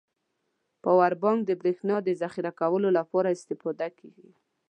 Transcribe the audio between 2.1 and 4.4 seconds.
زخيره کولو لپاره استفاده کیږی.